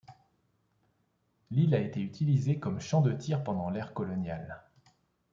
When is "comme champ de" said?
2.59-3.11